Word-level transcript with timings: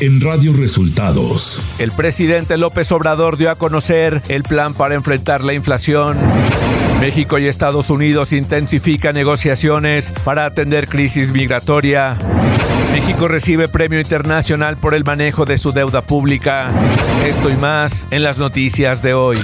en 0.00 0.20
Radio 0.20 0.54
Resultados. 0.54 1.60
El 1.78 1.92
presidente 1.92 2.56
López 2.56 2.90
Obrador 2.92 3.36
dio 3.36 3.50
a 3.50 3.56
conocer 3.56 4.22
el 4.28 4.42
plan 4.42 4.72
para 4.74 4.94
enfrentar 4.94 5.44
la 5.44 5.52
inflación. 5.52 6.16
México 7.00 7.38
y 7.38 7.46
Estados 7.46 7.90
Unidos 7.90 8.32
intensifican 8.32 9.14
negociaciones 9.14 10.12
para 10.24 10.46
atender 10.46 10.88
crisis 10.88 11.32
migratoria. 11.32 12.16
México 12.92 13.28
recibe 13.28 13.68
premio 13.68 14.00
internacional 14.00 14.76
por 14.78 14.94
el 14.94 15.04
manejo 15.04 15.44
de 15.44 15.58
su 15.58 15.72
deuda 15.72 16.02
pública. 16.02 16.70
Esto 17.26 17.50
y 17.50 17.56
más 17.56 18.08
en 18.10 18.22
las 18.22 18.38
noticias 18.38 19.02
de 19.02 19.14
hoy. 19.14 19.38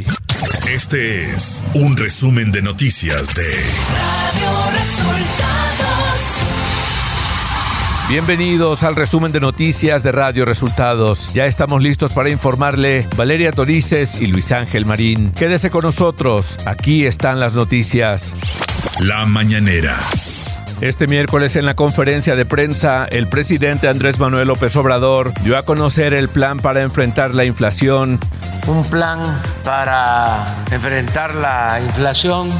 Este 0.68 1.30
es 1.32 1.62
un 1.74 1.96
resumen 1.96 2.50
de 2.50 2.62
noticias 2.62 3.34
de 3.34 3.44
Radio 3.44 4.78
Resultados. 4.78 6.35
Bienvenidos 8.08 8.84
al 8.84 8.94
resumen 8.94 9.32
de 9.32 9.40
noticias 9.40 10.04
de 10.04 10.12
Radio 10.12 10.44
Resultados. 10.44 11.32
Ya 11.34 11.46
estamos 11.46 11.82
listos 11.82 12.12
para 12.12 12.30
informarle 12.30 13.04
Valeria 13.16 13.50
Torices 13.50 14.22
y 14.22 14.28
Luis 14.28 14.52
Ángel 14.52 14.86
Marín. 14.86 15.32
Quédese 15.32 15.70
con 15.70 15.82
nosotros, 15.82 16.56
aquí 16.66 17.04
están 17.04 17.40
las 17.40 17.54
noticias. 17.54 18.36
La 19.00 19.26
mañanera. 19.26 19.96
Este 20.80 21.08
miércoles 21.08 21.56
en 21.56 21.66
la 21.66 21.74
conferencia 21.74 22.36
de 22.36 22.44
prensa, 22.44 23.08
el 23.10 23.26
presidente 23.26 23.88
Andrés 23.88 24.20
Manuel 24.20 24.46
López 24.46 24.76
Obrador 24.76 25.34
dio 25.42 25.58
a 25.58 25.64
conocer 25.64 26.14
el 26.14 26.28
plan 26.28 26.60
para 26.60 26.82
enfrentar 26.82 27.34
la 27.34 27.44
inflación. 27.44 28.20
Un 28.68 28.84
plan 28.84 29.20
para 29.64 30.44
enfrentar 30.70 31.34
la 31.34 31.80
inflación 31.84 32.50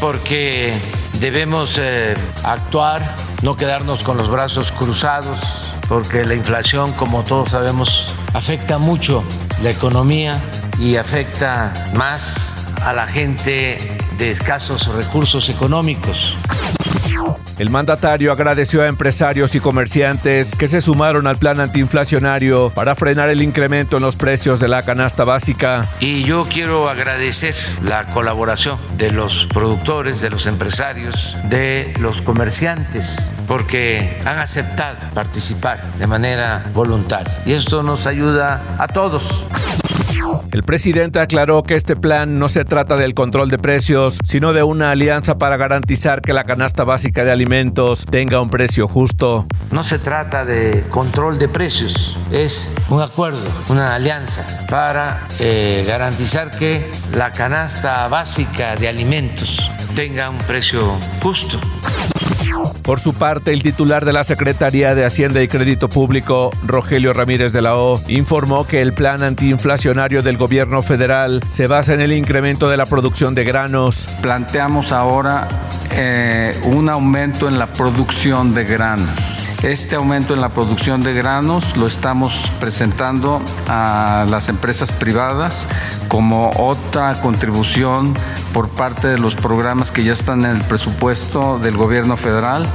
porque 0.00 0.72
debemos 1.20 1.76
eh, 1.78 2.14
actuar, 2.44 3.02
no 3.42 3.56
quedarnos 3.56 4.02
con 4.02 4.16
los 4.16 4.30
brazos 4.30 4.72
cruzados, 4.72 5.72
porque 5.88 6.24
la 6.24 6.34
inflación, 6.34 6.92
como 6.92 7.22
todos 7.24 7.50
sabemos, 7.50 8.14
afecta 8.34 8.78
mucho 8.78 9.22
la 9.62 9.70
economía 9.70 10.40
y 10.78 10.96
afecta 10.96 11.72
más 11.94 12.74
a 12.82 12.92
la 12.92 13.06
gente 13.06 13.78
de 14.18 14.30
escasos 14.30 14.86
recursos 14.88 15.48
económicos. 15.48 16.36
El 17.58 17.70
mandatario 17.70 18.32
agradeció 18.32 18.82
a 18.82 18.86
empresarios 18.86 19.54
y 19.54 19.60
comerciantes 19.60 20.52
que 20.52 20.68
se 20.68 20.82
sumaron 20.82 21.26
al 21.26 21.38
plan 21.38 21.58
antiinflacionario 21.58 22.70
para 22.74 22.94
frenar 22.94 23.30
el 23.30 23.40
incremento 23.40 23.96
en 23.96 24.02
los 24.02 24.16
precios 24.16 24.60
de 24.60 24.68
la 24.68 24.82
canasta 24.82 25.24
básica. 25.24 25.88
Y 25.98 26.24
yo 26.24 26.42
quiero 26.44 26.90
agradecer 26.90 27.54
la 27.82 28.04
colaboración 28.06 28.78
de 28.98 29.10
los 29.10 29.46
productores, 29.46 30.20
de 30.20 30.28
los 30.28 30.46
empresarios, 30.46 31.36
de 31.44 31.94
los 31.98 32.20
comerciantes, 32.20 33.32
porque 33.46 34.20
han 34.26 34.38
aceptado 34.38 34.98
participar 35.14 35.82
de 35.98 36.06
manera 36.06 36.64
voluntaria. 36.74 37.34
Y 37.46 37.52
esto 37.52 37.82
nos 37.82 38.06
ayuda 38.06 38.60
a 38.78 38.86
todos. 38.86 39.46
El 40.52 40.62
presidente 40.62 41.20
aclaró 41.20 41.62
que 41.62 41.74
este 41.74 41.96
plan 41.96 42.38
no 42.38 42.48
se 42.48 42.64
trata 42.64 42.96
del 42.96 43.14
control 43.14 43.50
de 43.50 43.58
precios, 43.58 44.18
sino 44.24 44.52
de 44.52 44.62
una 44.62 44.90
alianza 44.90 45.38
para 45.38 45.56
garantizar 45.56 46.22
que 46.22 46.32
la 46.32 46.44
canasta 46.44 46.84
básica 46.84 47.24
de 47.24 47.32
alimentos 47.32 48.04
tenga 48.04 48.40
un 48.40 48.50
precio 48.50 48.88
justo. 48.88 49.46
No 49.70 49.84
se 49.84 49.98
trata 49.98 50.44
de 50.44 50.84
control 50.90 51.38
de 51.38 51.48
precios, 51.48 52.16
es 52.30 52.72
un 52.88 53.02
acuerdo, 53.02 53.44
una 53.68 53.94
alianza 53.94 54.46
para 54.70 55.26
eh, 55.38 55.84
garantizar 55.86 56.50
que 56.50 56.90
la 57.14 57.32
canasta 57.32 58.08
básica 58.08 58.76
de 58.76 58.88
alimentos 58.88 59.70
tenga 59.94 60.30
un 60.30 60.38
precio 60.38 60.98
justo. 61.22 61.60
Por 62.82 63.00
su 63.00 63.14
parte, 63.14 63.52
el 63.52 63.62
titular 63.62 64.04
de 64.04 64.12
la 64.12 64.24
Secretaría 64.24 64.94
de 64.94 65.04
Hacienda 65.04 65.42
y 65.42 65.48
Crédito 65.48 65.88
Público, 65.88 66.50
Rogelio 66.64 67.12
Ramírez 67.12 67.52
de 67.52 67.62
la 67.62 67.76
O, 67.76 68.00
informó 68.08 68.66
que 68.66 68.82
el 68.82 68.92
plan 68.92 69.22
antiinflacionario 69.22 70.22
del 70.22 70.36
gobierno 70.36 70.82
federal 70.82 71.42
se 71.50 71.66
basa 71.66 71.94
en 71.94 72.00
el 72.00 72.12
incremento 72.12 72.68
de 72.68 72.76
la 72.76 72.86
producción 72.86 73.34
de 73.34 73.44
granos. 73.44 74.06
Planteamos 74.22 74.92
ahora 74.92 75.48
eh, 75.92 76.54
un 76.64 76.88
aumento 76.88 77.48
en 77.48 77.58
la 77.58 77.66
producción 77.66 78.54
de 78.54 78.64
granos 78.64 79.35
este 79.62 79.96
aumento 79.96 80.34
en 80.34 80.40
la 80.40 80.50
producción 80.50 81.02
de 81.02 81.14
granos 81.14 81.76
lo 81.76 81.86
estamos 81.86 82.50
presentando 82.60 83.40
a 83.68 84.26
las 84.28 84.48
empresas 84.48 84.92
privadas 84.92 85.66
como 86.08 86.50
otra 86.56 87.20
contribución 87.20 88.14
por 88.52 88.68
parte 88.68 89.08
de 89.08 89.18
los 89.18 89.34
programas 89.34 89.92
que 89.92 90.04
ya 90.04 90.12
están 90.12 90.44
en 90.44 90.56
el 90.56 90.62
presupuesto 90.62 91.58
del 91.58 91.76
gobierno 91.76 92.16
federal 92.16 92.66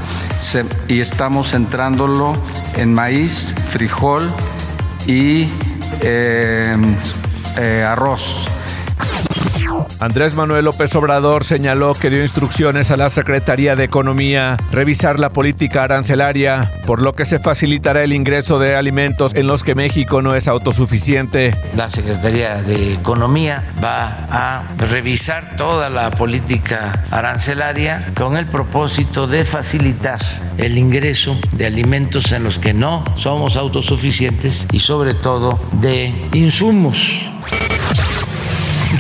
y 0.88 1.00
estamos 1.00 1.52
centrándolo 1.52 2.36
en 2.76 2.94
maíz, 2.94 3.56
frijol 3.70 4.30
y 5.08 5.50
eh, 6.02 6.76
eh, 7.58 7.86
arroz. 7.88 8.48
Andrés 10.02 10.34
Manuel 10.34 10.66
López 10.66 10.96
Obrador 10.96 11.44
señaló 11.44 11.94
que 11.94 12.10
dio 12.10 12.24
instrucciones 12.24 12.90
a 12.90 12.98
la 12.98 13.12
Secretaría 13.12 13.76
de 13.76 13.84
Economía 13.84 14.58
revisar 14.72 15.20
la 15.20 15.30
política 15.30 15.84
arancelaria, 15.84 16.72
por 16.88 17.04
lo 17.04 17.14
que 17.14 17.24
se 17.24 17.38
facilitará 17.38 18.04
el 18.04 18.12
ingreso 18.12 18.58
de 18.58 18.76
alimentos 18.76 19.36
en 19.36 19.46
los 19.46 19.64
que 19.64 19.76
México 19.76 20.24
no 20.24 20.34
es 20.34 20.48
autosuficiente. 20.48 21.56
La 21.76 21.88
Secretaría 21.88 22.64
de 22.64 22.96
Economía 22.96 23.64
va 23.82 24.26
a 24.32 24.64
revisar 24.80 25.56
toda 25.56 25.92
la 25.92 26.10
política 26.10 27.04
arancelaria 27.12 28.12
con 28.18 28.38
el 28.38 28.48
propósito 28.48 29.28
de 29.28 29.46
facilitar 29.46 30.20
el 30.58 30.80
ingreso 30.80 31.40
de 31.52 31.68
alimentos 31.68 32.32
en 32.32 32.44
los 32.44 32.58
que 32.58 32.74
no 32.74 33.06
somos 33.18 33.56
autosuficientes 33.56 34.66
y 34.72 34.80
sobre 34.80 35.14
todo 35.14 35.60
de 35.74 36.12
insumos 36.34 37.31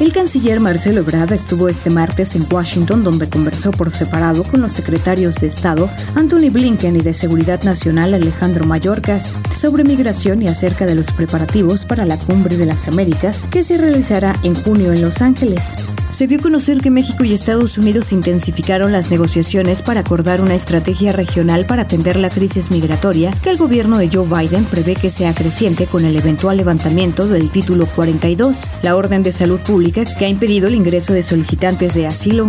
El 0.00 0.12
canciller 0.12 0.58
Marcelo 0.58 1.00
Ebrard 1.02 1.32
estuvo 1.32 1.68
este 1.68 1.88
martes 1.88 2.34
en 2.34 2.44
Washington 2.50 3.04
donde 3.04 3.28
conversó 3.28 3.70
por 3.70 3.92
separado 3.92 4.42
con 4.42 4.60
los 4.60 4.72
secretarios 4.72 5.36
de 5.36 5.46
Estado 5.46 5.88
Anthony 6.16 6.50
Blinken 6.50 6.96
y 6.96 7.00
de 7.00 7.14
Seguridad 7.14 7.62
Nacional 7.62 8.12
Alejandro 8.12 8.64
Mayorkas 8.64 9.36
sobre 9.54 9.84
migración 9.84 10.42
y 10.42 10.48
acerca 10.48 10.86
de 10.86 10.96
los 10.96 11.12
preparativos 11.12 11.84
para 11.84 12.06
la 12.06 12.18
Cumbre 12.18 12.56
de 12.56 12.66
las 12.66 12.88
Américas 12.88 13.42
que 13.52 13.62
se 13.62 13.78
realizará 13.78 14.34
en 14.42 14.56
junio 14.56 14.92
en 14.92 15.00
Los 15.00 15.22
Ángeles. 15.22 15.76
Se 16.10 16.26
dio 16.26 16.38
a 16.38 16.42
conocer 16.42 16.80
que 16.80 16.90
México 16.90 17.24
y 17.24 17.32
Estados 17.32 17.78
Unidos 17.78 18.12
intensificaron 18.12 18.92
las 18.92 19.10
negociaciones 19.10 19.82
para 19.82 20.00
acordar 20.00 20.40
una 20.40 20.54
estrategia 20.54 21.12
regional 21.12 21.66
para 21.66 21.82
atender 21.82 22.16
la 22.16 22.30
crisis 22.30 22.70
migratoria 22.70 23.32
que 23.42 23.50
el 23.50 23.56
gobierno 23.56 23.98
de 23.98 24.10
Joe 24.12 24.26
Biden 24.26 24.64
prevé 24.64 24.94
que 24.94 25.10
sea 25.10 25.34
creciente 25.34 25.86
con 25.86 26.04
el 26.04 26.16
eventual 26.16 26.56
levantamiento 26.56 27.26
del 27.26 27.50
título 27.50 27.86
42, 27.86 28.70
la 28.82 28.94
orden 28.94 29.24
de 29.24 29.32
salud 29.32 29.58
pública 29.60 29.83
que 29.92 30.24
ha 30.24 30.28
impedido 30.28 30.68
el 30.68 30.74
ingreso 30.74 31.12
de 31.12 31.22
solicitantes 31.22 31.94
de 31.94 32.06
asilo. 32.06 32.48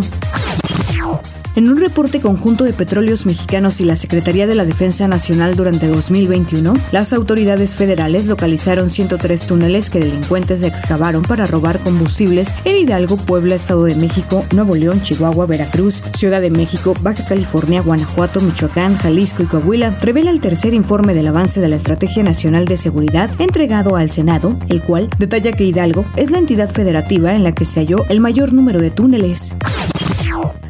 En 1.56 1.70
un 1.70 1.78
reporte 1.78 2.20
conjunto 2.20 2.66
de 2.66 2.74
Petróleos 2.74 3.26
Mexicanos 3.26 3.80
y 3.80 3.86
la 3.86 3.96
Secretaría 3.96 4.46
de 4.46 4.56
la 4.56 4.66
Defensa 4.66 5.08
Nacional 5.08 5.56
durante 5.56 5.88
2021, 5.88 6.74
las 6.92 7.14
autoridades 7.14 7.76
federales 7.76 8.26
localizaron 8.26 8.90
103 8.90 9.48
túneles 9.48 9.90
que 9.90 10.00
delincuentes 10.00 10.64
excavaron 10.64 11.24
para 11.24 11.48
robar 11.48 11.80
combustibles 11.80 12.58
en 12.66 12.76
Hidalgo, 12.76 13.16
Puebla, 13.16 13.56
Estado 13.56 13.86
de 13.86 13.96
México, 13.96 14.46
Nuevo 14.54 14.76
León, 14.76 15.02
Chihuahua, 15.02 15.46
Veracruz, 15.46 16.04
Ciudad 16.12 16.42
de 16.42 16.50
México, 16.50 16.94
Baja 17.00 17.26
California, 17.26 17.82
Guanajuato, 17.82 18.42
Michoacán, 18.42 18.98
Jalisco 18.98 19.44
y 19.44 19.46
Coahuila, 19.46 19.92
revela 20.02 20.32
el 20.32 20.42
tercer 20.42 20.74
informe 20.74 21.14
del 21.14 21.28
avance 21.28 21.62
de 21.62 21.70
la 21.70 21.78
Estrategia 21.78 22.22
Nacional 22.22 22.66
de 22.66 22.76
Seguridad 22.76 23.30
entregado 23.40 23.96
al 23.96 24.12
Senado, 24.12 24.60
el 24.68 24.82
cual 24.82 25.10
detalla 25.20 25.54
que 25.54 25.64
Hidalgo 25.64 26.04
es 26.18 26.32
la 26.32 26.40
entidad 26.40 26.70
federativa 26.70 27.34
en 27.34 27.46
la 27.46 27.54
que 27.54 27.64
se 27.64 27.80
halló 27.80 28.04
el 28.10 28.20
mayor 28.20 28.52
número 28.52 28.82
de 28.82 28.92
túneles. 28.92 29.56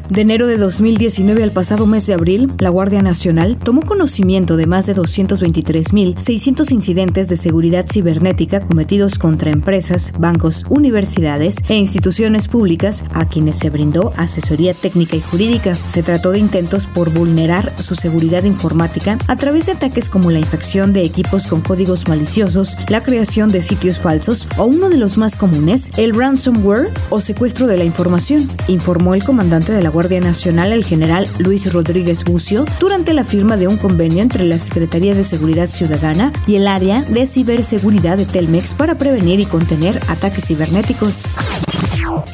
De 0.08 0.20
enero 0.20 0.46
de 0.46 0.56
2019 0.56 1.42
al 1.42 1.50
pasado 1.50 1.84
mes 1.84 2.06
de 2.06 2.14
abril, 2.14 2.52
la 2.58 2.70
Guardia 2.70 3.02
Nacional 3.02 3.58
tomó 3.58 3.82
conocimiento 3.82 4.56
de 4.56 4.66
más 4.66 4.86
de 4.86 4.94
223.600 4.94 6.70
incidentes 6.70 7.28
de 7.28 7.36
seguridad 7.36 7.86
cibernética 7.90 8.60
cometidos 8.60 9.18
contra 9.18 9.50
empresas, 9.50 10.12
bancos, 10.16 10.64
universidades 10.68 11.56
e 11.68 11.74
instituciones 11.74 12.46
públicas 12.46 13.04
a 13.14 13.26
quienes 13.26 13.56
se 13.56 13.68
brindó 13.68 14.12
asesoría 14.16 14.74
técnica 14.74 15.16
y 15.16 15.20
jurídica. 15.20 15.74
Se 15.74 16.04
trató 16.04 16.30
de 16.30 16.38
intentos 16.38 16.86
por 16.86 17.10
vulnerar 17.10 17.72
su 17.76 17.96
seguridad 17.96 18.44
informática 18.44 19.18
a 19.26 19.34
través 19.34 19.66
de 19.66 19.72
ataques 19.72 20.08
como 20.08 20.30
la 20.30 20.38
infección 20.38 20.92
de 20.92 21.02
equipos 21.02 21.48
con 21.48 21.62
códigos 21.62 22.06
maliciosos, 22.06 22.76
la 22.88 23.02
creación 23.02 23.50
de 23.50 23.60
sitios 23.60 23.98
falsos 23.98 24.46
o 24.56 24.66
uno 24.66 24.88
de 24.88 24.98
los 24.98 25.18
más 25.18 25.36
comunes, 25.36 25.90
el 25.96 26.14
ransomware 26.14 26.90
o 27.10 27.20
secuestro 27.20 27.66
de 27.66 27.76
la 27.76 27.84
información, 27.84 28.48
informó 28.68 29.12
el 29.16 29.24
comandante 29.24 29.72
de 29.72 29.82
la 29.82 29.95
Guardia 29.96 30.20
Nacional, 30.20 30.72
el 30.72 30.84
general 30.84 31.26
Luis 31.38 31.72
Rodríguez 31.72 32.22
Bucio, 32.24 32.66
durante 32.78 33.14
la 33.14 33.24
firma 33.24 33.56
de 33.56 33.66
un 33.66 33.78
convenio 33.78 34.22
entre 34.22 34.44
la 34.44 34.58
Secretaría 34.58 35.14
de 35.14 35.24
Seguridad 35.24 35.68
Ciudadana 35.68 36.34
y 36.46 36.56
el 36.56 36.68
área 36.68 37.00
de 37.00 37.24
ciberseguridad 37.24 38.18
de 38.18 38.26
Telmex 38.26 38.74
para 38.74 38.98
prevenir 38.98 39.40
y 39.40 39.46
contener 39.46 39.98
ataques 40.08 40.48
cibernéticos. 40.48 41.24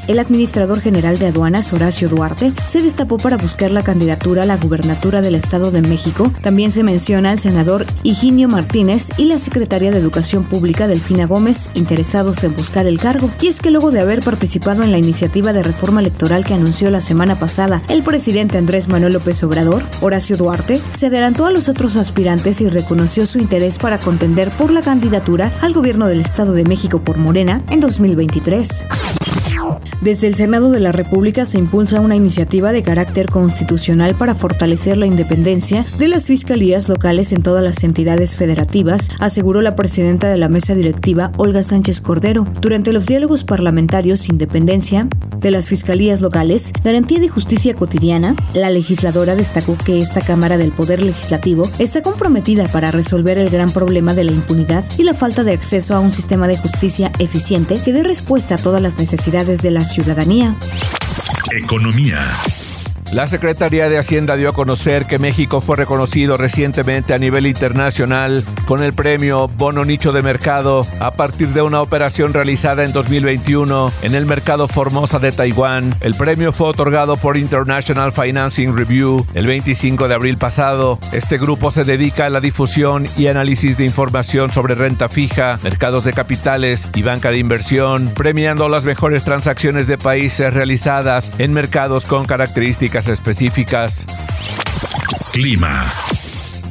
El 0.09 0.19
administrador 0.19 0.81
general 0.81 1.19
de 1.19 1.27
aduanas, 1.27 1.73
Horacio 1.73 2.09
Duarte, 2.09 2.53
se 2.65 2.83
destapó 2.83 3.17
para 3.17 3.37
buscar 3.37 3.71
la 3.71 3.83
candidatura 3.83 4.43
a 4.43 4.47
la 4.47 4.57
gubernatura 4.57 5.21
del 5.21 5.35
Estado 5.35 5.71
de 5.71 5.83
México. 5.83 6.33
También 6.43 6.73
se 6.73 6.83
menciona 6.83 7.31
al 7.31 7.39
senador 7.39 7.87
Higinio 8.03 8.49
Martínez 8.49 9.11
y 9.17 9.27
la 9.27 9.39
secretaria 9.39 9.91
de 9.91 9.99
Educación 9.99 10.45
Pública, 10.45 10.87
Delfina 10.87 11.27
Gómez, 11.27 11.71
interesados 11.75 12.43
en 12.45 12.55
buscar 12.55 12.87
el 12.87 12.99
cargo. 12.99 13.31
Y 13.41 13.49
es 13.49 13.61
que 13.61 13.71
luego 13.71 13.91
de 13.91 14.01
haber 14.01 14.23
participado 14.23 14.83
en 14.83 14.93
la 14.93 14.99
iniciativa 14.99 15.53
de 15.53 15.63
reforma 15.63 16.01
electoral 16.01 16.45
que 16.45 16.55
anunció 16.55 16.91
la 16.91 17.01
semana 17.01 17.39
pasada 17.39 17.83
el 17.89 18.03
presidente 18.03 18.59
Andrés 18.59 18.89
Manuel 18.89 19.13
López 19.15 19.43
Obrador, 19.43 19.83
Horacio 20.01 20.37
Duarte 20.37 20.81
se 20.91 21.07
adelantó 21.07 21.47
a 21.47 21.51
los 21.51 21.69
otros 21.69 21.97
aspirantes 21.97 22.61
y 22.61 22.69
reconoció 22.69 23.27
su 23.27 23.39
interés 23.39 23.79
para 23.79 23.99
contender 23.99 24.51
por 24.51 24.71
la 24.73 24.83
candidatura 24.83 25.53
al 25.61 25.73
gobierno 25.73 26.07
del 26.07 26.21
Estado 26.21 26.53
de 26.53 26.65
México 26.65 27.01
por 27.01 27.19
Morena 27.19 27.63
en 27.71 27.81
2023. 27.81 28.87
out. 29.63 29.92
Desde 30.03 30.27
el 30.27 30.35
Senado 30.35 30.73
de 30.73 30.81
la 30.81 30.91
República 30.91 31.45
se 31.45 31.61
impulsa 31.61 32.01
una 32.01 32.17
iniciativa 32.17 32.73
de 32.73 32.83
carácter 32.83 33.27
constitucional 33.27 34.17
para 34.17 34.35
fortalecer 34.35 34.97
la 34.99 35.07
independencia 35.07 35.85
de 35.97 36.09
las 36.09 36.27
fiscalías 36.27 36.89
locales 36.89 37.31
en 37.31 37.45
todas 37.45 37.63
las 37.63 37.85
entidades 37.85 38.35
federativas, 38.35 39.11
aseguró 39.21 39.63
la 39.63 39.77
presidenta 39.77 40.29
de 40.29 40.39
la 40.39 40.49
mesa 40.49 40.75
directiva, 40.75 41.31
Olga 41.37 41.63
Sánchez 41.63 42.01
Cordero. 42.01 42.49
Durante 42.61 42.93
los 42.93 43.07
diálogos 43.07 43.45
parlamentarios 43.45 44.29
Independencia 44.29 45.07
de 45.39 45.53
las 45.53 45.69
fiscalías 45.69 46.21
locales, 46.21 46.73
garantía 46.83 47.21
de 47.21 47.29
justicia 47.29 47.75
cotidiana, 47.75 48.35
la 48.55 48.71
legisladora 48.71 49.37
destacó 49.37 49.77
que 49.77 50.01
esta 50.01 50.21
Cámara 50.21 50.59
del 50.59 50.73
Poder 50.73 51.01
Legislativo 51.01 51.69
está 51.79 52.03
comprometida 52.03 52.67
para 52.67 52.91
resolver 52.91 53.39
el 53.39 53.51
gran 53.51 53.71
problema 53.71 54.15
de 54.15 54.25
la 54.25 54.33
impunidad 54.33 54.85
y 54.99 55.05
la 55.05 55.15
falta 55.15 55.45
de 55.45 55.53
acceso 55.53 55.95
a 55.95 56.01
un 56.01 56.11
sistema 56.11 56.49
de 56.49 56.57
justicia 56.57 57.13
eficiente 57.21 57.77
que 57.85 57.93
dé 57.93 58.03
respuesta 58.03 58.57
a 58.57 58.59
todas 58.59 58.83
las 58.83 58.99
necesidades 58.99 59.63
de 59.63 59.71
la 59.71 59.85
ciudadanía. 59.93 60.55
Economía. 61.51 62.25
La 63.13 63.27
Secretaría 63.27 63.91
de 63.91 63.99
Hacienda 63.99 64.37
dio 64.37 64.49
a 64.49 64.55
conocer 64.55 65.05
que 65.05 65.19
México 65.19 65.61
fue 65.61 65.77
reconocido 65.77 66.39
recientemente 66.39 67.13
a 67.13 67.19
nivel 67.19 67.47
internacional 67.47 68.43
con 68.65 68.83
el 68.83 68.95
premio 68.95 69.49
Bono 69.49 69.85
Nicho 69.85 70.13
de 70.13 70.23
Mercado 70.23 70.87
a 70.99 71.11
partir 71.11 71.49
de 71.49 71.61
una 71.61 71.83
operación 71.83 72.33
realizada 72.33 72.85
en 72.85 72.93
2021 72.93 73.93
en 74.01 74.15
el 74.15 74.25
mercado 74.25 74.67
Formosa 74.67 75.19
de 75.19 75.31
Taiwán. 75.31 75.95
El 76.01 76.15
premio 76.15 76.55
fue 76.55 76.69
otorgado 76.69 77.19
por 77.19 77.37
International 77.37 78.13
Financing 78.13 78.75
Review 78.75 79.27
el 79.35 79.47
25 79.47 80.09
de 80.09 80.15
abril 80.15 80.39
pasado. 80.39 80.99
Este 81.13 81.37
grupo 81.37 81.71
se 81.71 81.85
dedica 81.85 82.25
a 82.25 82.31
la 82.31 82.41
difusión 82.41 83.05
y 83.19 83.27
análisis 83.27 83.77
de 83.77 83.85
información 83.85 84.53
sobre 84.53 84.75
renta 84.75 85.11
fija, 85.11 85.59
mercados 85.63 86.05
de 86.05 86.15
capitales 86.15 86.89
y 86.95 87.03
banca 87.03 87.31
de 87.31 87.37
inversión, 87.37 88.11
premiando 88.17 88.71
las 88.71 88.85
mejores 88.85 89.23
transacciones 89.23 89.87
de 89.87 89.99
países 89.99 90.55
realizadas 90.55 91.31
en 91.37 91.53
mercados 91.53 92.07
con 92.07 92.25
características 92.25 93.02
específicas. 93.09 94.07
Clima. 95.33 95.87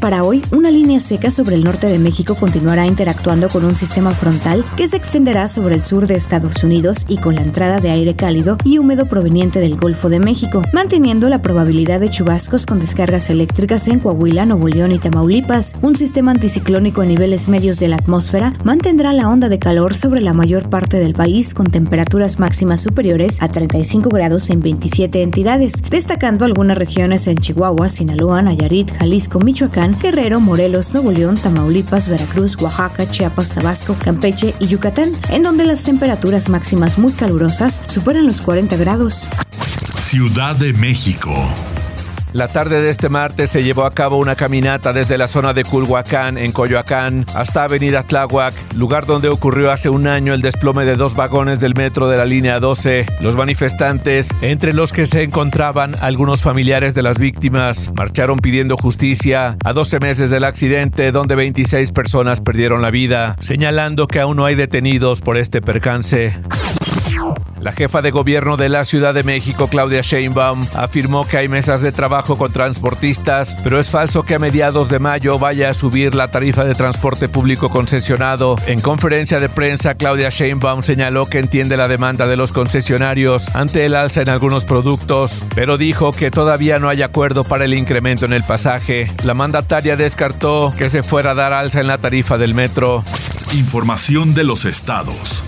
Para 0.02 0.24
hoy, 0.24 0.44
una 0.50 0.72
línea 0.72 1.00
seca 1.00 1.30
sobre 1.30 1.56
el 1.56 1.64
norte 1.64 1.86
de 1.86 2.00
México 2.00 2.34
continuará 2.34 2.88
interactuando 2.88 3.50
con 3.50 3.64
un 3.64 3.76
sistema 3.76 4.14
frontal 4.16 4.66
que 4.76 4.88
se 4.88 4.98
extenderá 4.98 5.48
sobre 5.48 5.76
el 5.76 5.84
sur 5.84 6.08
de 6.08 6.16
Estados 6.16 6.64
Unidos 6.64 7.06
y 7.08 7.18
con 7.18 7.36
la 7.36 7.44
entrada 7.44 7.80
de 7.80 7.92
aire 7.92 8.16
cálido 8.16 8.58
y 8.64 8.80
húmedo 8.80 9.06
proveniente 9.06 9.60
del 9.60 9.78
Golfo 9.78 10.10
de 10.10 10.20
México, 10.20 10.64
manteniendo 10.74 11.30
la 11.30 11.44
probabilidad 11.44 12.00
de 12.00 12.10
chubascos 12.10 12.66
con 12.66 12.80
descargas 12.80 13.30
eléctricas 13.30 13.88
en 13.90 14.00
Coahuila, 14.00 14.48
Nuevo 14.48 14.70
León 14.70 14.92
y 14.92 14.98
Tamaulipas. 14.98 15.76
Un 15.84 15.96
sistema 15.96 16.32
anticiclónico 16.32 17.02
a 17.02 17.06
niveles 17.06 17.48
medios 17.48 17.78
de 17.78 17.90
la 17.90 17.98
atmósfera 17.98 18.56
mantendrá 18.64 19.14
la 19.14 19.30
onda 19.30 19.50
de 19.50 19.60
calor 19.60 19.94
sobre 19.94 20.22
la 20.22 20.34
mayor 20.34 20.68
parte 20.68 20.98
del 20.98 21.14
país 21.14 21.54
con 21.54 21.68
temperaturas 21.68 22.40
máximas 22.40 22.82
superiores 22.82 23.40
a 23.40 23.50
35 23.50 24.10
grados 24.10 24.50
en 24.50 24.62
27 24.62 25.22
entidades, 25.22 25.84
destacando 25.92 26.44
algunas 26.44 26.80
regiones 26.80 27.28
en 27.28 27.38
Chihuahua, 27.38 27.88
Sinaloa, 27.88 28.42
Nayarit, 28.42 28.92
Jalisco, 28.98 29.40
Michoacán, 29.40 29.91
Guerrero, 30.00 30.40
Morelos, 30.40 30.94
Nuevo 30.94 31.12
León, 31.12 31.36
Tamaulipas, 31.36 32.08
Veracruz, 32.08 32.56
Oaxaca, 32.62 33.10
Chiapas, 33.10 33.52
Tabasco, 33.52 33.96
Campeche 34.04 34.54
y 34.60 34.68
Yucatán, 34.68 35.12
en 35.30 35.44
donde 35.44 35.66
las 35.66 35.84
temperaturas 35.84 36.50
máximas 36.50 36.98
muy 36.98 37.14
calurosas 37.14 37.84
superan 37.88 38.26
los 38.26 38.42
40 38.42 38.76
grados. 38.78 39.28
Ciudad 40.00 40.56
de 40.56 40.74
México. 40.74 41.32
La 42.34 42.48
tarde 42.48 42.82
de 42.82 42.90
este 42.90 43.10
martes 43.10 43.50
se 43.50 43.62
llevó 43.62 43.84
a 43.84 43.94
cabo 43.94 44.18
una 44.18 44.36
caminata 44.36 44.94
desde 44.94 45.18
la 45.18 45.28
zona 45.28 45.54
de 45.54 45.66
Culhuacán, 45.66 46.38
en 46.38 46.54
Coyoacán, 46.54 47.26
hasta 47.36 47.66
Avenida 47.66 48.04
Tláhuac, 48.04 48.54
lugar 48.76 49.06
donde 49.06 49.28
ocurrió 49.28 49.70
hace 49.70 49.90
un 49.90 50.08
año 50.08 50.34
el 50.34 50.42
desplome 50.42 50.86
de 50.86 50.96
dos 50.96 51.14
vagones 51.14 51.60
del 51.60 51.76
metro 51.76 52.08
de 52.08 52.16
la 52.16 52.24
línea 52.24 52.62
12. 52.62 53.06
Los 53.20 53.36
manifestantes, 53.36 54.30
entre 54.42 54.72
los 54.74 54.94
que 54.94 55.08
se 55.08 55.24
encontraban 55.24 55.94
algunos 56.02 56.42
familiares 56.42 56.96
de 56.96 57.04
las 57.04 57.18
víctimas, 57.18 57.92
marcharon 57.98 58.40
pidiendo 58.40 58.78
justicia 58.78 59.58
a 59.66 59.74
12 59.74 60.00
meses 60.00 60.30
del 60.30 60.46
accidente 60.46 61.12
donde 61.12 61.36
26 61.36 61.92
personas 61.92 62.40
perdieron 62.40 62.82
la 62.82 62.92
vida, 62.92 63.36
señalando 63.40 64.08
que 64.08 64.22
aún 64.22 64.38
no 64.38 64.46
hay 64.46 64.56
detenidos 64.56 65.20
por 65.20 65.36
este 65.36 65.62
percance. 65.62 66.38
La 67.60 67.72
jefa 67.72 68.02
de 68.02 68.10
gobierno 68.10 68.58
de 68.58 68.70
la 68.70 68.86
Ciudad 68.86 69.14
de 69.14 69.24
México, 69.24 69.68
Claudia 69.68 70.02
Sheinbaum, 70.02 70.66
afirmó 70.74 71.28
que 71.28 71.38
hay 71.38 71.48
mesas 71.48 71.82
de 71.82 71.92
trabajo 71.92 72.36
con 72.36 72.52
transportistas, 72.52 73.56
pero 73.64 73.80
es 73.80 73.90
falso 73.90 74.24
que 74.24 74.36
a 74.36 74.40
mediados 74.40 74.90
de 74.90 74.98
mayo 74.98 75.38
vaya 75.38 75.70
a 75.70 75.74
subir 75.76 76.16
la 76.16 76.30
tarifa 76.30 76.64
de 76.64 76.74
transporte 76.74 77.30
público 77.30 77.70
concesionado. 77.70 78.56
En 78.66 78.82
conferencia 78.82 79.40
de 79.40 79.48
prensa, 79.48 79.94
Claudia 79.94 80.30
Sheinbaum 80.30 80.82
señaló 80.82 81.28
que 81.28 81.38
entiende 81.40 81.78
la 81.78 81.88
demanda 81.88 82.28
de 82.28 82.36
los 82.36 82.52
concesionarios 82.52 83.54
ante 83.56 83.86
el 83.86 83.96
alza 83.96 84.22
en 84.22 84.30
algunos 84.30 84.66
productos, 84.66 85.44
pero 85.54 85.78
dijo 85.78 86.14
que 86.14 86.32
todavía 86.32 86.80
no 86.80 86.90
hay 86.90 87.04
acuerdo 87.04 87.44
para 87.44 87.66
el 87.66 87.76
incremento 87.76 88.26
en 88.26 88.34
el 88.34 88.44
pasaje. 88.44 89.12
La 89.24 89.36
mandataria 89.36 89.96
descartó 89.96 90.74
que 90.78 90.90
se 90.90 91.04
fuera 91.04 91.32
a 91.32 91.36
dar 91.36 91.54
alza 91.54 91.80
en 91.80 91.88
la 91.88 92.00
tarifa 92.00 92.40
del 92.40 92.56
metro. 92.56 93.04
Información 93.54 94.34
de 94.34 94.46
los 94.46 94.66
estados. 94.66 95.44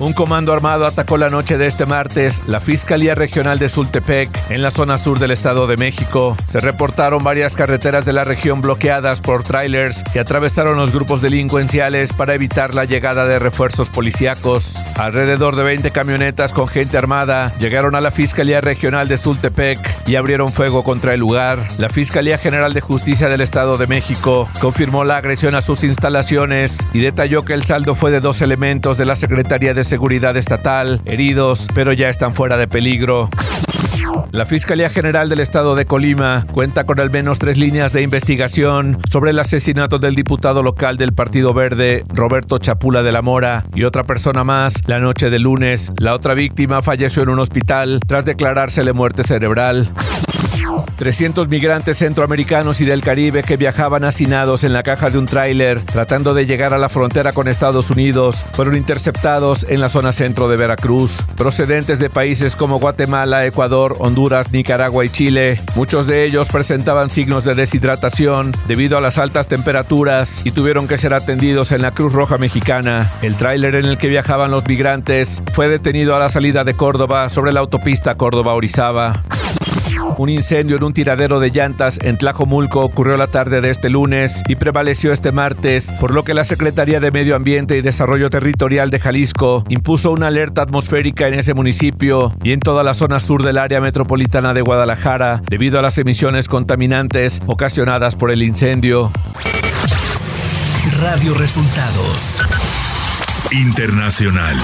Un 0.00 0.12
comando 0.12 0.52
armado 0.52 0.86
atacó 0.86 1.16
la 1.16 1.28
noche 1.28 1.56
de 1.56 1.66
este 1.66 1.86
martes 1.86 2.42
la 2.48 2.58
Fiscalía 2.58 3.14
Regional 3.14 3.60
de 3.60 3.68
Sultepec, 3.68 4.28
en 4.50 4.60
la 4.60 4.72
zona 4.72 4.96
sur 4.96 5.20
del 5.20 5.30
Estado 5.30 5.68
de 5.68 5.76
México. 5.76 6.36
Se 6.48 6.58
reportaron 6.58 7.22
varias 7.22 7.54
carreteras 7.54 8.04
de 8.04 8.12
la 8.12 8.24
región 8.24 8.60
bloqueadas 8.60 9.20
por 9.20 9.44
trailers 9.44 10.02
que 10.12 10.18
atravesaron 10.18 10.76
los 10.76 10.92
grupos 10.92 11.22
delincuenciales 11.22 12.12
para 12.12 12.34
evitar 12.34 12.74
la 12.74 12.86
llegada 12.86 13.26
de 13.26 13.38
refuerzos 13.38 13.88
policíacos. 13.88 14.74
Alrededor 14.96 15.54
de 15.54 15.62
20 15.62 15.92
camionetas 15.92 16.52
con 16.52 16.66
gente 16.66 16.98
armada 16.98 17.52
llegaron 17.60 17.94
a 17.94 18.00
la 18.00 18.10
Fiscalía 18.10 18.60
Regional 18.60 19.06
de 19.06 19.16
Sultepec 19.16 19.78
y 20.08 20.16
abrieron 20.16 20.52
fuego 20.52 20.82
contra 20.82 21.14
el 21.14 21.20
lugar. 21.20 21.64
La 21.78 21.88
Fiscalía 21.88 22.38
General 22.38 22.74
de 22.74 22.80
Justicia 22.80 23.28
del 23.28 23.42
Estado 23.42 23.78
de 23.78 23.86
México 23.86 24.48
confirmó 24.60 25.04
la 25.04 25.18
agresión 25.18 25.54
a 25.54 25.62
sus 25.62 25.84
instalaciones 25.84 26.78
y 26.92 26.98
detalló 26.98 27.44
que 27.44 27.54
el 27.54 27.64
saldo 27.64 27.94
fue 27.94 28.10
de 28.10 28.20
dos 28.20 28.42
elementos 28.42 28.98
de 28.98 29.04
la 29.04 29.14
Secretaría 29.14 29.72
de 29.72 29.83
Seguridad 29.84 30.36
Estatal, 30.36 31.00
heridos, 31.04 31.68
pero 31.74 31.92
ya 31.92 32.08
están 32.08 32.34
fuera 32.34 32.56
de 32.56 32.66
peligro. 32.66 33.28
La 34.32 34.46
Fiscalía 34.46 34.90
General 34.90 35.28
del 35.28 35.40
Estado 35.40 35.74
de 35.74 35.86
Colima 35.86 36.46
cuenta 36.52 36.84
con 36.84 37.00
al 37.00 37.10
menos 37.10 37.38
tres 37.38 37.56
líneas 37.56 37.92
de 37.92 38.02
investigación 38.02 38.98
sobre 39.10 39.30
el 39.30 39.38
asesinato 39.38 39.98
del 39.98 40.14
diputado 40.14 40.62
local 40.62 40.96
del 40.96 41.12
Partido 41.12 41.54
Verde, 41.54 42.02
Roberto 42.12 42.58
Chapula 42.58 43.02
de 43.02 43.12
la 43.12 43.22
Mora, 43.22 43.64
y 43.74 43.84
otra 43.84 44.04
persona 44.04 44.44
más 44.44 44.74
la 44.86 44.98
noche 44.98 45.30
de 45.30 45.38
lunes. 45.38 45.92
La 45.98 46.14
otra 46.14 46.34
víctima 46.34 46.82
falleció 46.82 47.22
en 47.22 47.28
un 47.28 47.38
hospital 47.38 48.00
tras 48.06 48.24
declarársele 48.24 48.92
muerte 48.92 49.22
cerebral. 49.22 49.88
300 50.96 51.48
migrantes 51.48 51.98
centroamericanos 51.98 52.80
y 52.80 52.84
del 52.84 53.02
Caribe 53.02 53.42
que 53.42 53.56
viajaban 53.56 54.04
hacinados 54.04 54.64
en 54.64 54.72
la 54.72 54.82
caja 54.82 55.10
de 55.10 55.18
un 55.18 55.26
tráiler 55.26 55.80
tratando 55.80 56.34
de 56.34 56.46
llegar 56.46 56.74
a 56.74 56.78
la 56.78 56.88
frontera 56.88 57.32
con 57.32 57.48
Estados 57.48 57.90
Unidos 57.90 58.44
fueron 58.52 58.76
interceptados 58.76 59.66
en 59.68 59.80
la 59.80 59.88
zona 59.88 60.12
centro 60.12 60.48
de 60.48 60.56
Veracruz, 60.56 61.22
procedentes 61.36 61.98
de 61.98 62.10
países 62.10 62.56
como 62.56 62.78
Guatemala, 62.78 63.46
Ecuador, 63.46 63.96
Honduras, 63.98 64.52
Nicaragua 64.52 65.04
y 65.04 65.08
Chile. 65.08 65.60
Muchos 65.74 66.06
de 66.06 66.24
ellos 66.24 66.48
presentaban 66.48 67.10
signos 67.10 67.44
de 67.44 67.54
deshidratación 67.54 68.52
debido 68.66 68.98
a 68.98 69.00
las 69.00 69.18
altas 69.18 69.48
temperaturas 69.48 70.44
y 70.44 70.50
tuvieron 70.50 70.88
que 70.88 70.98
ser 70.98 71.14
atendidos 71.14 71.72
en 71.72 71.82
la 71.82 71.90
Cruz 71.90 72.12
Roja 72.12 72.38
Mexicana. 72.38 73.10
El 73.22 73.36
tráiler 73.36 73.74
en 73.74 73.86
el 73.86 73.98
que 73.98 74.08
viajaban 74.08 74.50
los 74.50 74.66
migrantes 74.66 75.42
fue 75.52 75.68
detenido 75.68 76.16
a 76.16 76.18
la 76.18 76.28
salida 76.28 76.64
de 76.64 76.74
Córdoba 76.74 77.28
sobre 77.28 77.52
la 77.52 77.60
autopista 77.60 78.16
Córdoba-Orizaba. 78.16 79.22
Un 80.16 80.28
incendio 80.28 80.76
en 80.76 80.84
un 80.84 80.92
tiradero 80.92 81.40
de 81.40 81.50
llantas 81.50 81.98
en 82.02 82.16
Tlajomulco 82.16 82.80
ocurrió 82.80 83.16
la 83.16 83.26
tarde 83.26 83.60
de 83.60 83.70
este 83.70 83.90
lunes 83.90 84.42
y 84.48 84.54
prevaleció 84.56 85.12
este 85.12 85.32
martes, 85.32 85.90
por 86.00 86.14
lo 86.14 86.22
que 86.22 86.34
la 86.34 86.44
Secretaría 86.44 87.00
de 87.00 87.10
Medio 87.10 87.34
Ambiente 87.34 87.76
y 87.76 87.82
Desarrollo 87.82 88.30
Territorial 88.30 88.90
de 88.90 89.00
Jalisco 89.00 89.64
impuso 89.68 90.12
una 90.12 90.28
alerta 90.28 90.62
atmosférica 90.62 91.26
en 91.26 91.34
ese 91.34 91.54
municipio 91.54 92.32
y 92.44 92.52
en 92.52 92.60
toda 92.60 92.82
la 92.84 92.94
zona 92.94 93.18
sur 93.18 93.42
del 93.42 93.58
área 93.58 93.80
metropolitana 93.80 94.54
de 94.54 94.62
Guadalajara 94.62 95.42
debido 95.48 95.78
a 95.78 95.82
las 95.82 95.98
emisiones 95.98 96.48
contaminantes 96.48 97.40
ocasionadas 97.46 98.14
por 98.14 98.30
el 98.30 98.42
incendio. 98.42 99.10
Radio 101.00 101.34
Resultados 101.34 102.40
Internacional. 103.50 104.54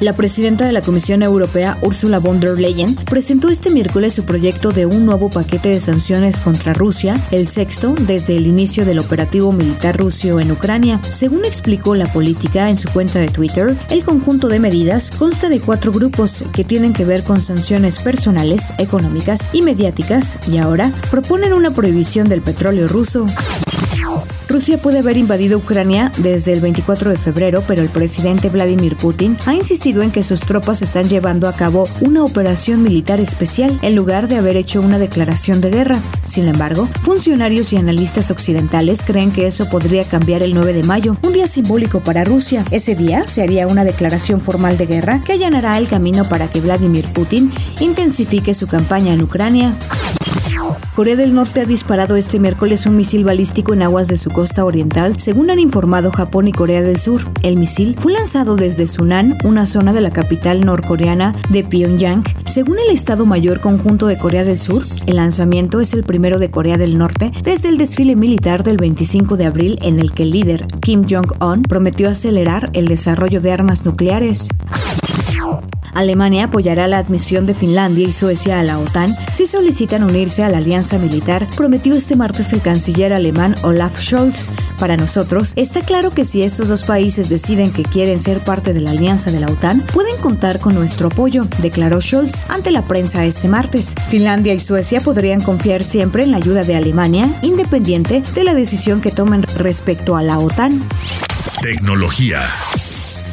La 0.00 0.12
presidenta 0.12 0.64
de 0.64 0.70
la 0.70 0.80
Comisión 0.80 1.24
Europea, 1.24 1.76
Ursula 1.82 2.20
von 2.20 2.38
der 2.38 2.56
Leyen, 2.56 2.94
presentó 2.94 3.48
este 3.48 3.68
miércoles 3.68 4.12
su 4.12 4.24
proyecto 4.24 4.70
de 4.70 4.86
un 4.86 5.04
nuevo 5.04 5.28
paquete 5.28 5.70
de 5.70 5.80
sanciones 5.80 6.38
contra 6.38 6.72
Rusia, 6.72 7.20
el 7.32 7.48
sexto 7.48 7.96
desde 8.06 8.36
el 8.36 8.46
inicio 8.46 8.84
del 8.84 9.00
operativo 9.00 9.50
militar 9.50 9.96
ruso 9.96 10.38
en 10.38 10.52
Ucrania. 10.52 11.00
Según 11.10 11.44
explicó 11.44 11.96
la 11.96 12.12
política 12.12 12.70
en 12.70 12.78
su 12.78 12.88
cuenta 12.90 13.18
de 13.18 13.26
Twitter, 13.26 13.76
el 13.90 14.04
conjunto 14.04 14.46
de 14.46 14.60
medidas 14.60 15.10
consta 15.10 15.48
de 15.48 15.58
cuatro 15.58 15.90
grupos 15.90 16.44
que 16.52 16.62
tienen 16.62 16.92
que 16.92 17.04
ver 17.04 17.24
con 17.24 17.40
sanciones 17.40 17.98
personales, 17.98 18.72
económicas 18.78 19.50
y 19.52 19.62
mediáticas, 19.62 20.38
y 20.48 20.58
ahora 20.58 20.92
proponen 21.10 21.52
una 21.52 21.72
prohibición 21.72 22.28
del 22.28 22.42
petróleo 22.42 22.86
ruso. 22.86 23.26
Rusia 24.48 24.78
puede 24.78 25.00
haber 25.00 25.18
invadido 25.18 25.58
Ucrania 25.58 26.10
desde 26.16 26.54
el 26.54 26.60
24 26.60 27.10
de 27.10 27.18
febrero, 27.18 27.62
pero 27.66 27.82
el 27.82 27.90
presidente 27.90 28.48
Vladimir 28.48 28.96
Putin 28.96 29.36
ha 29.44 29.52
insistido 29.52 30.02
en 30.02 30.10
que 30.10 30.22
sus 30.22 30.40
tropas 30.40 30.80
están 30.80 31.06
llevando 31.06 31.48
a 31.48 31.52
cabo 31.52 31.86
una 32.00 32.24
operación 32.24 32.82
militar 32.82 33.20
especial 33.20 33.78
en 33.82 33.94
lugar 33.94 34.26
de 34.26 34.36
haber 34.36 34.56
hecho 34.56 34.80
una 34.80 34.98
declaración 34.98 35.60
de 35.60 35.70
guerra. 35.70 36.00
Sin 36.24 36.48
embargo, 36.48 36.88
funcionarios 37.02 37.74
y 37.74 37.76
analistas 37.76 38.30
occidentales 38.30 39.02
creen 39.02 39.32
que 39.32 39.46
eso 39.46 39.68
podría 39.68 40.04
cambiar 40.04 40.42
el 40.42 40.54
9 40.54 40.72
de 40.72 40.82
mayo, 40.82 41.18
un 41.22 41.34
día 41.34 41.46
simbólico 41.46 42.00
para 42.00 42.24
Rusia. 42.24 42.64
Ese 42.70 42.94
día 42.94 43.26
se 43.26 43.42
haría 43.42 43.66
una 43.66 43.84
declaración 43.84 44.40
formal 44.40 44.78
de 44.78 44.86
guerra 44.86 45.22
que 45.24 45.32
allanará 45.32 45.76
el 45.76 45.88
camino 45.88 46.26
para 46.26 46.48
que 46.48 46.62
Vladimir 46.62 47.04
Putin 47.12 47.52
intensifique 47.80 48.54
su 48.54 48.66
campaña 48.66 49.12
en 49.12 49.20
Ucrania. 49.20 49.76
Corea 50.94 51.14
del 51.14 51.34
Norte 51.34 51.60
ha 51.60 51.64
disparado 51.64 52.16
este 52.16 52.40
miércoles 52.40 52.84
un 52.86 52.96
misil 52.96 53.24
balístico 53.24 53.72
en 53.72 53.82
aguas 53.82 54.08
de 54.08 54.16
su 54.16 54.30
costa 54.30 54.64
oriental, 54.64 55.18
según 55.18 55.50
han 55.50 55.60
informado 55.60 56.10
Japón 56.10 56.48
y 56.48 56.52
Corea 56.52 56.82
del 56.82 56.98
Sur. 56.98 57.20
El 57.42 57.56
misil 57.56 57.94
fue 57.98 58.12
lanzado 58.12 58.56
desde 58.56 58.86
Sunan, 58.86 59.36
una 59.44 59.64
zona 59.64 59.92
de 59.92 60.00
la 60.00 60.10
capital 60.10 60.64
norcoreana 60.64 61.36
de 61.50 61.62
Pyongyang. 61.62 62.24
Según 62.46 62.78
el 62.78 62.90
Estado 62.90 63.26
Mayor 63.26 63.60
Conjunto 63.60 64.06
de 64.06 64.18
Corea 64.18 64.44
del 64.44 64.58
Sur, 64.58 64.82
el 65.06 65.16
lanzamiento 65.16 65.80
es 65.80 65.94
el 65.94 66.02
primero 66.02 66.38
de 66.38 66.50
Corea 66.50 66.78
del 66.78 66.98
Norte 66.98 67.30
desde 67.44 67.68
el 67.68 67.78
desfile 67.78 68.16
militar 68.16 68.64
del 68.64 68.76
25 68.76 69.36
de 69.36 69.46
abril 69.46 69.78
en 69.82 70.00
el 70.00 70.12
que 70.12 70.24
el 70.24 70.32
líder 70.32 70.66
Kim 70.80 71.04
Jong-un 71.08 71.62
prometió 71.62 72.08
acelerar 72.08 72.70
el 72.72 72.88
desarrollo 72.88 73.40
de 73.40 73.52
armas 73.52 73.84
nucleares. 73.84 74.48
Alemania 75.94 76.44
apoyará 76.44 76.86
la 76.86 76.98
admisión 76.98 77.46
de 77.46 77.54
Finlandia 77.54 78.06
y 78.06 78.12
Suecia 78.12 78.60
a 78.60 78.62
la 78.62 78.78
OTAN 78.78 79.14
si 79.32 79.46
solicitan 79.46 80.02
unirse 80.02 80.42
a 80.42 80.48
la 80.48 80.58
alianza 80.58 80.98
militar, 80.98 81.46
prometió 81.56 81.94
este 81.94 82.16
martes 82.16 82.52
el 82.52 82.60
canciller 82.60 83.12
alemán 83.12 83.54
Olaf 83.62 84.00
Scholz. 84.00 84.48
Para 84.78 84.96
nosotros, 84.96 85.52
está 85.56 85.82
claro 85.82 86.10
que 86.10 86.24
si 86.24 86.42
estos 86.42 86.68
dos 86.68 86.82
países 86.82 87.28
deciden 87.28 87.72
que 87.72 87.82
quieren 87.82 88.20
ser 88.20 88.40
parte 88.40 88.72
de 88.72 88.80
la 88.80 88.92
alianza 88.92 89.30
de 89.30 89.40
la 89.40 89.48
OTAN, 89.48 89.80
pueden 89.92 90.16
contar 90.18 90.60
con 90.60 90.74
nuestro 90.74 91.08
apoyo, 91.08 91.46
declaró 91.58 92.00
Scholz 92.00 92.46
ante 92.48 92.70
la 92.70 92.82
prensa 92.82 93.24
este 93.24 93.48
martes. 93.48 93.94
Finlandia 94.08 94.54
y 94.54 94.60
Suecia 94.60 95.00
podrían 95.00 95.40
confiar 95.40 95.84
siempre 95.84 96.22
en 96.22 96.30
la 96.30 96.38
ayuda 96.38 96.64
de 96.64 96.76
Alemania, 96.76 97.28
independiente 97.42 98.22
de 98.34 98.44
la 98.44 98.54
decisión 98.54 99.00
que 99.00 99.10
tomen 99.10 99.42
respecto 99.56 100.16
a 100.16 100.22
la 100.22 100.38
OTAN. 100.38 100.82
Tecnología. 101.60 102.48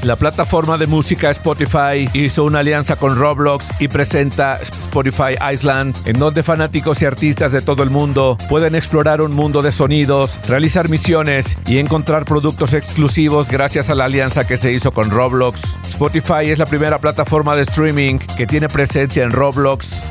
La 0.06 0.18
plataforma 0.18 0.78
de 0.78 0.86
música 0.86 1.32
Spotify 1.32 2.08
hizo 2.14 2.44
una 2.44 2.60
alianza 2.60 2.96
con 2.96 3.18
Roblox 3.18 3.72
y 3.80 3.88
presenta 3.88 4.60
Spotify 4.62 5.34
Island, 5.52 5.98
en 6.06 6.20
donde 6.20 6.44
fanáticos 6.44 7.02
y 7.02 7.06
artistas 7.06 7.52
de 7.52 7.64
todo 7.64 7.82
el 7.82 7.90
mundo 7.90 8.38
pueden 8.48 8.76
explorar 8.76 9.20
un 9.20 9.34
mundo 9.34 9.64
de 9.64 9.72
sonidos, 9.72 10.40
realizar 10.48 10.90
misiones 10.90 11.58
y 11.66 11.80
encontrar 11.80 12.26
productos 12.26 12.76
exclusivos 12.76 13.50
gracias 13.50 13.90
a 13.90 13.96
la 13.96 14.06
alianza 14.06 14.46
que 14.46 14.58
se 14.58 14.72
hizo 14.72 14.92
con 14.92 15.10
Roblox. 15.10 15.76
Spotify 15.88 16.52
es 16.52 16.60
la 16.60 16.68
primera 16.68 17.00
plataforma 17.00 17.56
de 17.56 17.64
streaming 17.64 18.20
que 18.38 18.46
tiene 18.46 18.70
presencia 18.70 19.24
en 19.24 19.32
Roblox. 19.32 20.04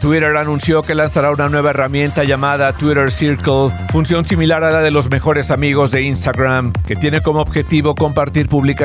Twitter 0.00 0.36
anunció 0.36 0.82
que 0.82 0.94
lanzará 0.94 1.30
una 1.30 1.48
nueva 1.48 1.70
herramienta 1.70 2.24
llamada 2.24 2.72
Twitter 2.72 3.10
Circle, 3.10 3.70
función 3.90 4.26
similar 4.26 4.64
a 4.64 4.72
la 4.72 4.80
de 4.80 4.90
los 4.90 5.08
mejores 5.08 5.50
amigos 5.52 5.92
de 5.92 6.02
Instagram, 6.02 6.72
que 6.86 6.96
tiene 6.96 7.20
como 7.22 7.40
objetivo 7.40 7.94
compartir 7.94 8.48
publicaciones 8.48 8.81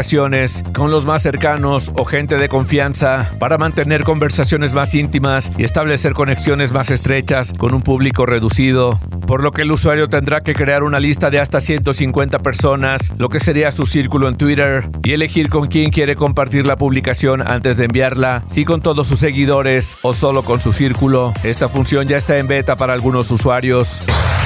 con 0.74 0.92
los 0.92 1.08
más 1.08 1.24
cercanos 1.24 1.92
o 1.96 2.06
gente 2.06 2.38
de 2.38 2.50
confianza 2.50 3.32
para 3.40 3.58
mantener 3.58 4.04
conversaciones 4.04 4.72
más 4.72 4.94
íntimas 4.94 5.52
y 5.58 5.64
establecer 5.64 6.14
conexiones 6.14 6.72
más 6.72 6.92
estrechas 6.92 7.52
con 7.58 7.74
un 7.74 7.82
público 7.82 8.28
reducido, 8.28 9.00
por 9.26 9.42
lo 9.42 9.52
que 9.52 9.64
el 9.64 9.72
usuario 9.72 10.08
tendrá 10.08 10.42
que 10.42 10.54
crear 10.54 10.84
una 10.84 11.00
lista 11.00 11.32
de 11.32 11.40
hasta 11.40 11.60
150 11.60 12.38
personas, 12.40 13.12
lo 13.18 13.30
que 13.30 13.40
sería 13.40 13.72
su 13.72 13.88
círculo 13.88 14.30
en 14.30 14.38
Twitter, 14.38 14.88
y 15.04 15.14
elegir 15.14 15.50
con 15.50 15.68
quién 15.68 15.90
quiere 15.90 16.16
compartir 16.16 16.68
la 16.68 16.78
publicación 16.78 17.42
antes 17.42 17.78
de 17.78 17.86
enviarla, 17.86 18.44
si 18.46 18.66
con 18.66 18.82
todos 18.82 19.08
sus 19.08 19.18
seguidores 19.18 19.98
o 20.04 20.14
solo 20.14 20.44
con 20.44 20.62
su 20.62 20.74
círculo. 20.74 21.34
Esta 21.44 21.70
función 21.70 22.08
ya 22.08 22.18
está 22.18 22.38
en 22.38 22.48
beta 22.48 22.76
para 22.76 22.94
algunos 22.94 23.32
usuarios. 23.32 24.02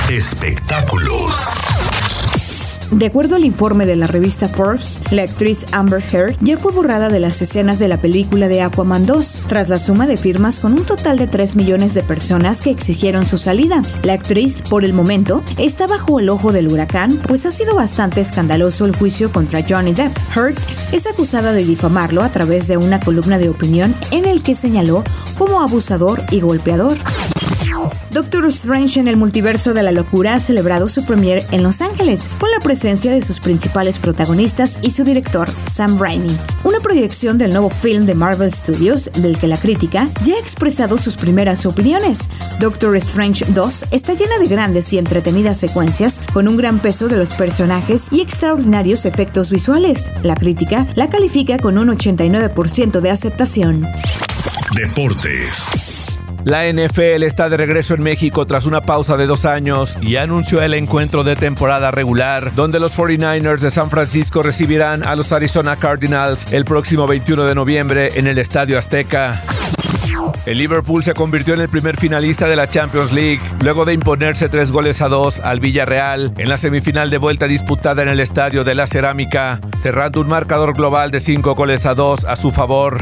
Espectáculos. 0.09 1.70
De 2.91 3.05
acuerdo 3.05 3.37
al 3.37 3.45
informe 3.45 3.85
de 3.85 3.95
la 3.95 4.05
revista 4.05 4.49
Forbes, 4.49 5.01
la 5.11 5.23
actriz 5.23 5.65
Amber 5.71 6.03
Heard 6.11 6.35
ya 6.41 6.57
fue 6.57 6.73
borrada 6.73 7.07
de 7.07 7.21
las 7.21 7.41
escenas 7.41 7.79
de 7.79 7.87
la 7.87 7.95
película 7.95 8.49
de 8.49 8.61
Aquaman 8.61 9.05
2, 9.05 9.43
tras 9.47 9.69
la 9.69 9.79
suma 9.79 10.07
de 10.07 10.17
firmas 10.17 10.59
con 10.59 10.73
un 10.73 10.83
total 10.83 11.17
de 11.17 11.27
3 11.27 11.55
millones 11.55 11.93
de 11.93 12.03
personas 12.03 12.59
que 12.59 12.69
exigieron 12.69 13.25
su 13.25 13.37
salida. 13.37 13.81
La 14.03 14.11
actriz, 14.13 14.61
por 14.61 14.83
el 14.83 14.91
momento, 14.91 15.41
está 15.57 15.87
bajo 15.87 16.19
el 16.19 16.27
ojo 16.27 16.51
del 16.51 16.67
huracán, 16.67 17.17
pues 17.27 17.45
ha 17.45 17.51
sido 17.51 17.75
bastante 17.75 18.19
escandaloso 18.19 18.83
el 18.83 18.95
juicio 18.95 19.31
contra 19.31 19.63
Johnny 19.67 19.93
Depp. 19.93 20.17
Heard 20.35 20.55
es 20.91 21.07
acusada 21.07 21.53
de 21.53 21.63
difamarlo 21.63 22.21
a 22.23 22.29
través 22.29 22.67
de 22.67 22.75
una 22.75 22.99
columna 22.99 23.37
de 23.37 23.47
opinión 23.47 23.95
en 24.11 24.25
el 24.25 24.43
que 24.43 24.53
señaló 24.53 25.05
como 25.37 25.61
abusador 25.61 26.21
y 26.29 26.41
golpeador. 26.41 26.97
Doctor 28.11 28.45
Strange 28.47 28.99
en 28.99 29.07
el 29.07 29.15
multiverso 29.15 29.73
de 29.73 29.83
la 29.83 29.93
locura 29.93 30.33
ha 30.33 30.39
celebrado 30.41 30.89
su 30.89 31.05
premier 31.05 31.45
en 31.51 31.63
Los 31.63 31.79
Ángeles, 31.79 32.27
con 32.39 32.51
la 32.51 32.59
presencia 32.59 33.09
de 33.09 33.21
sus 33.21 33.39
principales 33.39 33.99
protagonistas 33.99 34.79
y 34.81 34.89
su 34.89 35.05
director, 35.05 35.49
Sam 35.63 35.97
Raimi. 35.97 36.35
Una 36.65 36.81
proyección 36.81 37.37
del 37.37 37.51
nuevo 37.51 37.69
film 37.69 38.05
de 38.05 38.13
Marvel 38.13 38.51
Studios, 38.51 39.09
del 39.15 39.37
que 39.37 39.47
la 39.47 39.55
crítica 39.55 40.09
ya 40.25 40.35
ha 40.35 40.39
expresado 40.39 40.97
sus 40.97 41.15
primeras 41.15 41.65
opiniones. 41.65 42.29
Doctor 42.59 42.97
Strange 42.97 43.45
2 43.47 43.85
está 43.91 44.13
llena 44.13 44.39
de 44.39 44.47
grandes 44.47 44.91
y 44.91 44.97
entretenidas 44.97 45.57
secuencias, 45.57 46.19
con 46.33 46.49
un 46.49 46.57
gran 46.57 46.79
peso 46.79 47.07
de 47.07 47.15
los 47.15 47.29
personajes 47.29 48.09
y 48.11 48.19
extraordinarios 48.19 49.05
efectos 49.05 49.49
visuales. 49.49 50.11
La 50.21 50.35
crítica 50.35 50.85
la 50.95 51.09
califica 51.09 51.57
con 51.59 51.77
un 51.77 51.87
89% 51.87 52.99
de 52.99 53.09
aceptación. 53.09 53.87
Deportes. 54.75 56.00
La 56.43 56.71
NFL 56.71 57.23
está 57.23 57.49
de 57.49 57.57
regreso 57.57 57.93
en 57.93 58.01
México 58.01 58.45
tras 58.47 58.65
una 58.65 58.81
pausa 58.81 59.15
de 59.15 59.27
dos 59.27 59.45
años 59.45 59.95
y 60.01 60.15
anunció 60.15 60.61
el 60.61 60.73
encuentro 60.73 61.23
de 61.23 61.35
temporada 61.35 61.91
regular, 61.91 62.53
donde 62.55 62.79
los 62.79 62.97
49ers 62.97 63.59
de 63.59 63.69
San 63.69 63.91
Francisco 63.91 64.41
recibirán 64.41 65.03
a 65.03 65.15
los 65.15 65.31
Arizona 65.31 65.75
Cardinals 65.75 66.51
el 66.51 66.65
próximo 66.65 67.05
21 67.05 67.43
de 67.43 67.55
noviembre 67.55 68.09
en 68.15 68.25
el 68.25 68.39
Estadio 68.39 68.79
Azteca. 68.79 69.39
El 70.45 70.57
Liverpool 70.57 71.03
se 71.03 71.13
convirtió 71.13 71.53
en 71.53 71.61
el 71.61 71.69
primer 71.69 71.97
finalista 71.97 72.47
de 72.47 72.55
la 72.55 72.67
Champions 72.67 73.11
League, 73.11 73.41
luego 73.61 73.85
de 73.85 73.93
imponerse 73.93 74.49
tres 74.49 74.71
goles 74.71 75.01
a 75.01 75.09
dos 75.09 75.39
al 75.39 75.59
Villarreal 75.59 76.33
en 76.37 76.49
la 76.49 76.57
semifinal 76.57 77.11
de 77.11 77.19
vuelta 77.19 77.47
disputada 77.47 78.01
en 78.01 78.09
el 78.09 78.19
Estadio 78.19 78.63
de 78.63 78.73
la 78.73 78.87
Cerámica, 78.87 79.59
cerrando 79.77 80.21
un 80.21 80.27
marcador 80.27 80.73
global 80.73 81.11
de 81.11 81.19
cinco 81.19 81.53
goles 81.53 81.85
a 81.85 81.93
dos 81.93 82.25
a 82.25 82.35
su 82.35 82.51
favor. 82.51 83.01